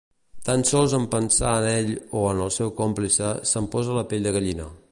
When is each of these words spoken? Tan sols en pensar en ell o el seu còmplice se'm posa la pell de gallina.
Tan 0.47 0.61
sols 0.69 0.93
en 0.99 1.03
pensar 1.11 1.51
en 1.57 1.67
ell 1.73 1.91
o 2.21 2.23
el 2.31 2.41
seu 2.57 2.71
còmplice 2.81 3.29
se'm 3.51 3.69
posa 3.77 3.99
la 3.99 4.07
pell 4.15 4.27
de 4.29 4.33
gallina. 4.39 4.67